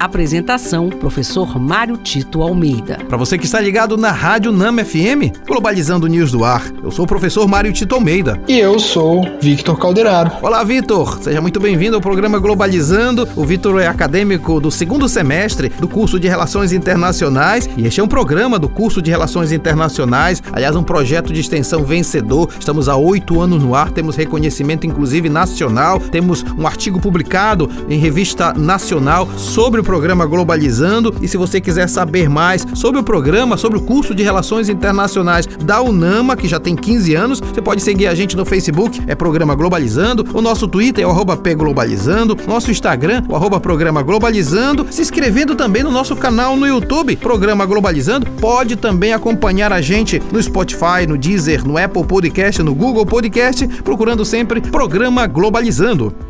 Apresentação: 0.00 0.88
Professor 0.88 1.60
Mário 1.60 1.98
Tito 1.98 2.40
Almeida. 2.40 2.98
Para 3.06 3.18
você 3.18 3.36
que 3.36 3.44
está 3.44 3.60
ligado 3.60 3.98
na 3.98 4.10
Rádio 4.10 4.50
Nama 4.50 4.82
FM, 4.82 5.44
Globalizando 5.46 6.06
News 6.06 6.32
do 6.32 6.42
Ar, 6.42 6.64
eu 6.82 6.90
sou 6.90 7.04
o 7.04 7.08
professor 7.08 7.46
Mário 7.46 7.70
Tito 7.70 7.94
Almeida. 7.94 8.40
E 8.48 8.58
eu 8.58 8.78
sou 8.78 9.22
Victor 9.42 9.78
Calderaro. 9.78 10.32
Olá, 10.40 10.64
Vitor. 10.64 11.18
Seja 11.20 11.42
muito 11.42 11.60
bem-vindo 11.60 11.96
ao 11.96 12.00
programa 12.00 12.38
Globalizando. 12.38 13.28
O 13.36 13.44
Vitor 13.44 13.78
é 13.78 13.88
acadêmico 13.88 14.58
do 14.58 14.70
segundo 14.70 15.06
semestre 15.06 15.68
do 15.68 15.86
curso 15.86 16.18
de 16.18 16.26
Relações 16.28 16.72
Internacionais 16.72 17.68
e 17.76 17.86
este 17.86 18.00
é 18.00 18.02
um 18.02 18.08
programa 18.08 18.58
do 18.58 18.70
curso 18.70 19.02
de 19.02 19.10
Relações 19.10 19.52
Internacionais, 19.52 20.42
aliás, 20.50 20.74
um 20.76 20.82
projeto 20.82 21.30
de 21.30 21.40
extensão 21.40 21.84
vencedor. 21.84 22.48
Estamos 22.58 22.88
há 22.88 22.96
oito 22.96 23.38
anos 23.38 23.62
no 23.62 23.74
ar, 23.74 23.90
temos 23.90 24.16
reconhecimento 24.16 24.86
inclusive 24.86 25.28
nacional, 25.28 26.00
temos 26.00 26.42
um 26.56 26.66
artigo 26.66 26.98
publicado 26.98 27.68
em 27.86 27.98
revista 27.98 28.54
nacional 28.54 29.28
sobre 29.36 29.82
o 29.82 29.89
programa 29.90 30.24
Globalizando. 30.24 31.12
E 31.20 31.26
se 31.26 31.36
você 31.36 31.60
quiser 31.60 31.88
saber 31.88 32.28
mais 32.28 32.64
sobre 32.74 33.00
o 33.00 33.02
programa, 33.02 33.56
sobre 33.56 33.76
o 33.76 33.80
curso 33.80 34.14
de 34.14 34.22
Relações 34.22 34.68
Internacionais 34.68 35.46
da 35.46 35.82
UNAMA, 35.82 36.36
que 36.36 36.46
já 36.46 36.60
tem 36.60 36.76
15 36.76 37.14
anos, 37.16 37.40
você 37.40 37.60
pode 37.60 37.82
seguir 37.82 38.06
a 38.06 38.14
gente 38.14 38.36
no 38.36 38.44
Facebook, 38.44 39.02
é 39.08 39.16
Programa 39.16 39.52
Globalizando. 39.56 40.24
O 40.32 40.40
nosso 40.40 40.68
Twitter 40.68 41.02
é 41.02 41.06
o 41.08 41.10
arroba 41.10 41.36
pglobalizando. 41.36 42.38
Nosso 42.46 42.70
Instagram, 42.70 43.24
o 43.28 43.34
arroba 43.34 43.58
Programa 43.58 44.00
Globalizando. 44.00 44.86
Se 44.92 45.02
inscrevendo 45.02 45.56
também 45.56 45.82
no 45.82 45.90
nosso 45.90 46.14
canal 46.14 46.56
no 46.56 46.68
YouTube, 46.68 47.16
Programa 47.16 47.66
Globalizando. 47.66 48.26
Pode 48.40 48.76
também 48.76 49.12
acompanhar 49.12 49.72
a 49.72 49.80
gente 49.80 50.22
no 50.30 50.40
Spotify, 50.40 51.04
no 51.08 51.18
Deezer, 51.18 51.66
no 51.66 51.76
Apple 51.76 52.04
Podcast, 52.04 52.62
no 52.62 52.76
Google 52.76 53.04
Podcast, 53.04 53.66
procurando 53.82 54.24
sempre 54.24 54.60
Programa 54.60 55.26
Globalizando. 55.26 56.29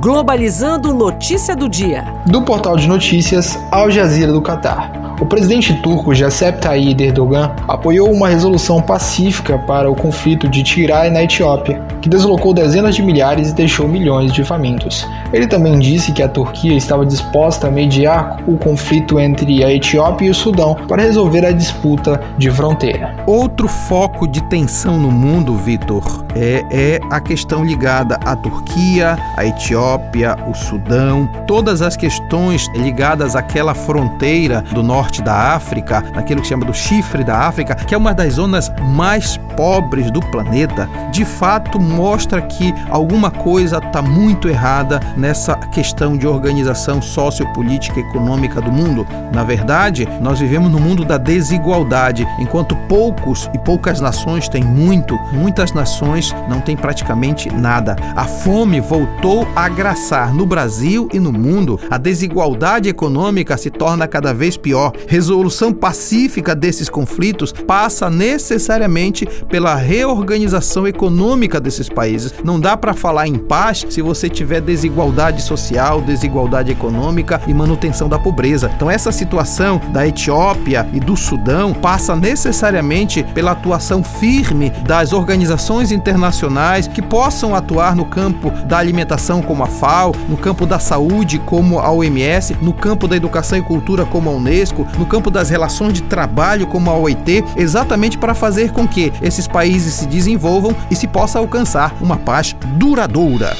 Globalizando 0.00 0.94
notícia 0.94 1.54
do 1.54 1.68
dia. 1.68 2.06
Do 2.24 2.40
portal 2.40 2.74
de 2.74 2.88
notícias 2.88 3.58
Al 3.70 3.90
Jazeera 3.90 4.32
do 4.32 4.40
Catar. 4.40 4.99
O 5.20 5.26
presidente 5.26 5.74
turco 5.82 6.12
Recep 6.12 6.62
Tayyip 6.62 7.04
Erdogan 7.04 7.54
apoiou 7.68 8.10
uma 8.10 8.30
resolução 8.30 8.80
pacífica 8.80 9.58
para 9.58 9.90
o 9.90 9.94
conflito 9.94 10.48
de 10.48 10.62
Tigray 10.62 11.10
na 11.10 11.22
Etiópia, 11.22 11.78
que 12.00 12.08
deslocou 12.08 12.54
dezenas 12.54 12.94
de 12.94 13.02
milhares 13.02 13.50
e 13.50 13.54
deixou 13.54 13.86
milhões 13.86 14.32
de 14.32 14.42
famintos. 14.42 15.06
Ele 15.30 15.46
também 15.46 15.78
disse 15.78 16.12
que 16.12 16.22
a 16.22 16.28
Turquia 16.28 16.74
estava 16.74 17.04
disposta 17.04 17.68
a 17.68 17.70
mediar 17.70 18.38
o 18.46 18.56
conflito 18.56 19.20
entre 19.20 19.62
a 19.62 19.70
Etiópia 19.70 20.28
e 20.28 20.30
o 20.30 20.34
Sudão 20.34 20.74
para 20.88 21.02
resolver 21.02 21.44
a 21.44 21.52
disputa 21.52 22.18
de 22.38 22.50
fronteira. 22.50 23.14
Outro 23.26 23.68
foco 23.68 24.26
de 24.26 24.42
tensão 24.44 24.98
no 24.98 25.10
mundo, 25.10 25.54
Vitor, 25.54 26.24
é, 26.34 26.64
é 26.70 27.00
a 27.10 27.20
questão 27.20 27.62
ligada 27.62 28.18
à 28.24 28.34
Turquia, 28.34 29.18
à 29.36 29.44
Etiópia, 29.44 30.34
o 30.48 30.54
Sudão, 30.54 31.28
todas 31.46 31.82
as 31.82 31.94
questões 31.94 32.68
ligadas 32.74 33.36
àquela 33.36 33.74
fronteira 33.74 34.64
do 34.72 34.82
norte 34.82 35.09
da 35.18 35.54
África, 35.54 36.00
naquilo 36.14 36.40
que 36.40 36.46
se 36.46 36.50
chama 36.50 36.64
do 36.64 36.74
chifre 36.74 37.24
da 37.24 37.38
África, 37.38 37.74
que 37.74 37.94
é 37.94 37.98
uma 37.98 38.14
das 38.14 38.34
zonas 38.34 38.70
mais 38.94 39.36
pobres 39.56 40.10
do 40.10 40.20
planeta, 40.20 40.88
de 41.10 41.24
fato 41.24 41.80
mostra 41.80 42.40
que 42.40 42.72
alguma 42.88 43.30
coisa 43.30 43.78
está 43.78 44.00
muito 44.00 44.48
errada 44.48 45.00
nessa 45.16 45.56
questão 45.56 46.16
de 46.16 46.26
organização 46.26 47.02
sociopolítica 47.02 47.98
e 47.98 48.02
econômica 48.02 48.60
do 48.60 48.70
mundo. 48.70 49.06
Na 49.32 49.42
verdade, 49.42 50.08
nós 50.20 50.38
vivemos 50.38 50.70
no 50.70 50.78
mundo 50.78 51.04
da 51.04 51.18
desigualdade, 51.18 52.26
enquanto 52.38 52.76
poucos 52.88 53.50
e 53.54 53.58
poucas 53.58 54.00
nações 54.00 54.48
têm 54.48 54.62
muito, 54.62 55.18
muitas 55.32 55.72
nações 55.72 56.34
não 56.48 56.60
têm 56.60 56.76
praticamente 56.76 57.50
nada. 57.50 57.96
A 58.16 58.24
fome 58.24 58.80
voltou 58.80 59.46
a 59.54 59.64
agraçar 59.64 60.32
no 60.34 60.46
Brasil 60.46 61.08
e 61.12 61.18
no 61.18 61.32
mundo. 61.32 61.78
A 61.90 61.98
desigualdade 61.98 62.88
econômica 62.88 63.56
se 63.56 63.70
torna 63.70 64.06
cada 64.06 64.34
vez 64.34 64.56
pior. 64.56 64.92
Resolução 65.06 65.72
pacífica 65.72 66.54
desses 66.54 66.88
conflitos 66.88 67.52
passa 67.52 68.10
necessariamente 68.10 69.26
pela 69.48 69.74
reorganização 69.74 70.86
econômica 70.86 71.60
desses 71.60 71.88
países. 71.88 72.34
Não 72.44 72.60
dá 72.60 72.76
para 72.76 72.94
falar 72.94 73.26
em 73.26 73.36
paz 73.36 73.84
se 73.88 74.02
você 74.02 74.28
tiver 74.28 74.60
desigualdade 74.60 75.42
social, 75.42 76.00
desigualdade 76.00 76.72
econômica 76.72 77.40
e 77.46 77.54
manutenção 77.54 78.08
da 78.08 78.18
pobreza. 78.18 78.70
Então 78.74 78.90
essa 78.90 79.12
situação 79.12 79.80
da 79.92 80.06
Etiópia 80.06 80.88
e 80.92 81.00
do 81.00 81.16
Sudão 81.16 81.72
passa 81.72 82.14
necessariamente 82.14 83.22
pela 83.34 83.52
atuação 83.52 84.02
firme 84.02 84.70
das 84.86 85.12
organizações 85.12 85.92
internacionais 85.92 86.86
que 86.86 87.02
possam 87.02 87.54
atuar 87.54 87.94
no 87.94 88.04
campo 88.04 88.50
da 88.66 88.78
alimentação 88.78 89.42
como 89.42 89.62
a 89.62 89.66
FAO, 89.66 90.14
no 90.28 90.36
campo 90.36 90.66
da 90.66 90.78
saúde 90.78 91.38
como 91.38 91.78
a 91.78 91.90
OMS, 91.90 92.56
no 92.60 92.72
campo 92.72 93.06
da 93.06 93.16
educação 93.16 93.58
e 93.58 93.62
cultura 93.62 94.04
como 94.04 94.30
a 94.30 94.32
Unesco, 94.32 94.86
no 94.98 95.06
campo 95.06 95.30
das 95.30 95.50
relações 95.50 95.92
de 95.92 96.02
trabalho 96.02 96.66
como 96.66 96.90
a 96.90 96.96
OIT, 96.96 97.44
exatamente 97.56 98.18
para 98.18 98.34
fazer 98.34 98.72
com 98.72 98.86
que 98.86 99.12
esses 99.22 99.46
países 99.46 99.94
se 99.94 100.06
desenvolvam 100.06 100.74
e 100.90 100.96
se 100.96 101.06
possa 101.06 101.38
alcançar 101.38 101.94
uma 102.00 102.16
paz 102.16 102.54
duradoura. 102.76 103.56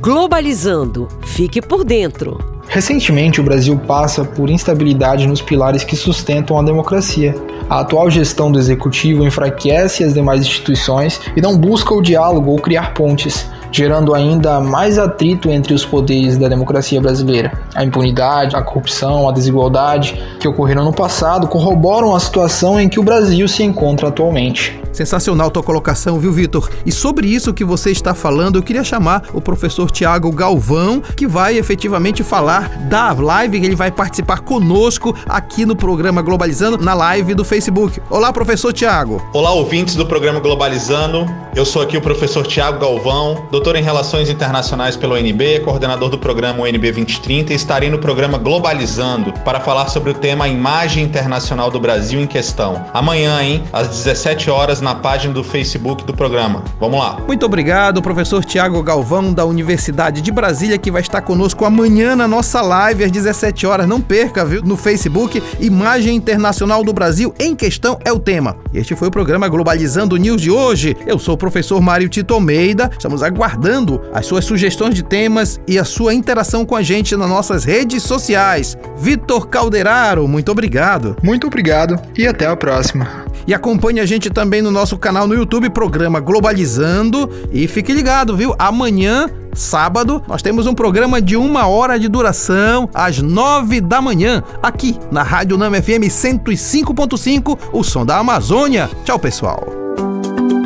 Globalizando. 0.00 1.08
Fique 1.22 1.60
por 1.60 1.84
dentro. 1.84 2.38
Recentemente, 2.68 3.40
o 3.40 3.44
Brasil 3.44 3.78
passa 3.78 4.24
por 4.24 4.50
instabilidade 4.50 5.26
nos 5.26 5.40
pilares 5.40 5.84
que 5.84 5.96
sustentam 5.96 6.58
a 6.58 6.62
democracia. 6.62 7.34
A 7.68 7.80
atual 7.80 8.10
gestão 8.10 8.52
do 8.52 8.58
executivo 8.58 9.24
enfraquece 9.24 10.04
as 10.04 10.12
demais 10.12 10.42
instituições 10.42 11.20
e 11.34 11.40
não 11.40 11.56
busca 11.56 11.94
o 11.94 12.02
diálogo 12.02 12.50
ou 12.50 12.58
criar 12.58 12.92
pontes, 12.92 13.46
gerando 13.70 14.14
ainda 14.14 14.60
mais 14.60 14.98
atrito 14.98 15.50
entre 15.50 15.74
os 15.74 15.84
poderes 15.84 16.36
da 16.36 16.48
democracia 16.48 17.00
brasileira. 17.00 17.52
A 17.74 17.84
impunidade, 17.84 18.56
a 18.56 18.62
corrupção, 18.62 19.28
a 19.28 19.32
desigualdade 19.32 20.20
que 20.40 20.48
ocorreram 20.48 20.84
no 20.84 20.92
passado 20.92 21.46
corroboram 21.46 22.14
a 22.14 22.20
situação 22.20 22.80
em 22.80 22.88
que 22.88 23.00
o 23.00 23.02
Brasil 23.02 23.46
se 23.48 23.62
encontra 23.62 24.08
atualmente. 24.08 24.78
Sensacional 24.98 25.48
tua 25.48 25.62
colocação, 25.62 26.18
viu, 26.18 26.32
Vitor? 26.32 26.68
E 26.84 26.90
sobre 26.90 27.28
isso 27.28 27.54
que 27.54 27.64
você 27.64 27.92
está 27.92 28.14
falando, 28.14 28.56
eu 28.56 28.62
queria 28.64 28.82
chamar 28.82 29.22
o 29.32 29.40
professor 29.40 29.90
Tiago 29.92 30.32
Galvão, 30.32 31.00
que 31.00 31.24
vai 31.24 31.56
efetivamente 31.56 32.24
falar 32.24 32.68
da 32.88 33.12
live, 33.12 33.60
que 33.60 33.66
ele 33.66 33.76
vai 33.76 33.92
participar 33.92 34.40
conosco 34.40 35.14
aqui 35.28 35.64
no 35.64 35.76
programa 35.76 36.20
Globalizando, 36.20 36.78
na 36.78 36.94
live 36.94 37.32
do 37.34 37.44
Facebook. 37.44 38.00
Olá, 38.10 38.32
professor 38.32 38.72
Tiago. 38.72 39.22
Olá, 39.32 39.52
ouvintes 39.52 39.94
do 39.94 40.04
programa 40.04 40.40
Globalizando. 40.40 41.26
Eu 41.54 41.64
sou 41.64 41.82
aqui 41.82 41.96
o 41.96 42.00
professor 42.00 42.44
Tiago 42.44 42.80
Galvão, 42.80 43.46
doutor 43.58 43.74
em 43.74 43.82
Relações 43.82 44.30
Internacionais 44.30 44.96
pela 44.96 45.16
UNB, 45.16 45.62
coordenador 45.64 46.08
do 46.08 46.16
programa 46.16 46.62
UNB 46.62 46.92
2030 46.92 47.52
e 47.52 47.56
estarei 47.56 47.90
no 47.90 47.98
programa 47.98 48.38
Globalizando 48.38 49.32
para 49.44 49.58
falar 49.58 49.88
sobre 49.88 50.12
o 50.12 50.14
tema 50.14 50.46
Imagem 50.46 51.02
Internacional 51.02 51.68
do 51.68 51.80
Brasil 51.80 52.20
em 52.20 52.26
Questão. 52.28 52.86
Amanhã, 52.94 53.42
hein, 53.42 53.64
às 53.72 53.88
17 53.88 54.48
horas, 54.48 54.80
na 54.80 54.94
página 54.94 55.34
do 55.34 55.42
Facebook 55.42 56.04
do 56.04 56.14
programa. 56.14 56.62
Vamos 56.78 57.00
lá. 57.00 57.18
Muito 57.26 57.44
obrigado, 57.44 58.00
professor 58.00 58.44
Tiago 58.44 58.80
Galvão, 58.80 59.32
da 59.34 59.44
Universidade 59.44 60.20
de 60.20 60.30
Brasília, 60.30 60.78
que 60.78 60.92
vai 60.92 61.02
estar 61.02 61.22
conosco 61.22 61.64
amanhã 61.64 62.14
na 62.14 62.28
nossa 62.28 62.62
live 62.62 63.02
às 63.02 63.10
17 63.10 63.66
horas. 63.66 63.88
Não 63.88 64.00
perca, 64.00 64.44
viu? 64.44 64.62
No 64.62 64.76
Facebook, 64.76 65.42
Imagem 65.58 66.14
Internacional 66.14 66.84
do 66.84 66.92
Brasil 66.92 67.34
em 67.40 67.56
questão 67.56 67.98
é 68.04 68.12
o 68.12 68.20
tema. 68.20 68.56
Este 68.72 68.94
foi 68.94 69.08
o 69.08 69.10
programa 69.10 69.48
Globalizando 69.48 70.16
News 70.16 70.42
de 70.42 70.50
hoje. 70.50 70.94
Eu 71.06 71.18
sou 71.18 71.34
o 71.34 71.38
professor 71.38 71.80
Mário 71.80 72.08
Tito 72.08 72.34
Almeida. 72.34 72.90
Estamos 72.92 73.22
aguardando 73.22 74.00
as 74.12 74.26
suas 74.26 74.44
sugestões 74.44 74.94
de 74.94 75.02
temas 75.02 75.58
e 75.66 75.78
a 75.78 75.84
sua 75.84 76.12
interação 76.12 76.66
com 76.66 76.76
a 76.76 76.82
gente 76.82 77.16
nas 77.16 77.28
nossas 77.28 77.64
redes 77.64 78.02
sociais. 78.02 78.76
Vitor 78.98 79.48
Calderaro, 79.48 80.28
muito 80.28 80.52
obrigado. 80.52 81.16
Muito 81.22 81.46
obrigado 81.46 81.98
e 82.16 82.26
até 82.26 82.46
a 82.46 82.56
próxima. 82.56 83.24
E 83.46 83.54
acompanhe 83.54 84.00
a 84.00 84.04
gente 84.04 84.28
também 84.28 84.60
no 84.60 84.70
nosso 84.70 84.98
canal 84.98 85.26
no 85.26 85.34
YouTube, 85.34 85.70
programa 85.70 86.20
Globalizando. 86.20 87.30
E 87.50 87.66
fique 87.66 87.94
ligado, 87.94 88.36
viu? 88.36 88.54
Amanhã 88.58 89.26
sábado, 89.58 90.22
nós 90.26 90.42
temos 90.42 90.66
um 90.66 90.74
programa 90.74 91.20
de 91.20 91.36
uma 91.36 91.66
hora 91.66 91.98
de 91.98 92.08
duração, 92.08 92.88
às 92.94 93.20
nove 93.20 93.80
da 93.80 94.00
manhã, 94.00 94.42
aqui 94.62 94.98
na 95.10 95.22
Rádio 95.22 95.58
Nama 95.58 95.82
FM 95.82 96.08
105.5, 96.08 97.58
o 97.72 97.82
som 97.82 98.06
da 98.06 98.18
Amazônia. 98.18 98.88
Tchau, 99.04 99.18
pessoal. 99.18 99.66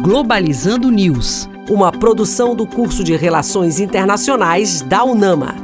Globalizando 0.03 0.91
News, 0.91 1.49
uma 1.71 1.93
produção 1.93 2.55
do 2.55 2.67
curso 2.67 3.05
de 3.05 3.17
Relações 3.17 3.81
Internacionais 3.81 4.83
da 4.83 5.05
UNAMA. 5.05 5.62